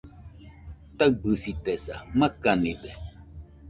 [0.97, 2.91] Taɨbɨsitesa, makanide